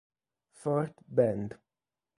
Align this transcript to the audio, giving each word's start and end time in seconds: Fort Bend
Fort 0.55 0.97
Bend 1.05 1.61